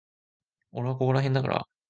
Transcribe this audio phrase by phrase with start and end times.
[0.71, 1.67] 俺はここらへんだから。